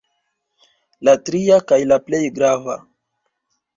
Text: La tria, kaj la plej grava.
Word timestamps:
La 1.09 1.13
tria, 1.29 1.59
kaj 1.73 1.79
la 1.93 1.99
plej 2.07 2.23
grava. 2.39 2.79